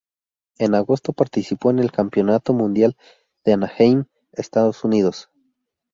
En 0.57 0.73
agosto 0.73 1.13
participó 1.13 1.69
en 1.69 1.77
el 1.77 1.91
Campeonato 1.91 2.53
Mundial 2.53 2.97
de 3.45 3.53
Anaheim, 3.53 4.05
Estados 4.31 4.83
Unidos. 4.83 5.29